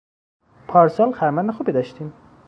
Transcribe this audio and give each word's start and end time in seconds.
پارسال 0.67 1.11
خرمن 1.11 1.51
خوبی 1.51 1.71
داشتیم. 1.71 2.13